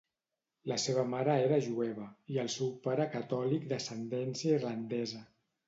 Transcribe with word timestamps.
La 0.69 0.77
seva 0.83 1.03
mare 1.11 1.35
era 1.41 1.59
jueva, 1.65 2.07
i 2.37 2.41
el 2.45 2.51
seu 2.55 2.73
pare 2.89 3.07
catòlic 3.19 3.71
d'ascendència 3.75 4.59
irlandesa. 4.59 5.25